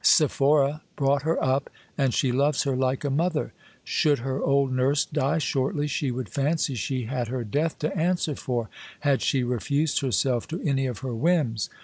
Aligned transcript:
Sephora 0.03 0.81
brought 0.95 1.21
her 1.21 1.39
up, 1.43 1.69
and 1.95 2.11
she 2.11 2.31
loves 2.31 2.63
her 2.63 2.75
like 2.75 3.03
a 3.03 3.11
mother. 3.11 3.53
Should 3.83 4.17
her 4.17 4.41
old 4.41 4.73
nurse 4.73 5.05
die 5.05 5.37
shortly, 5.37 5.85
she 5.85 6.09
would 6.09 6.27
fancy 6.27 6.73
she 6.73 7.03
had 7.03 7.27
her 7.27 7.43
death 7.43 7.77
to 7.77 7.95
answer 7.95 8.33
for, 8.33 8.67
had 9.01 9.21
she 9.21 9.43
refused 9.43 9.99
herself 10.01 10.47
to 10.47 10.61
any 10.63 10.87
of 10.87 10.97
her 11.05 11.13
whims. 11.13 11.69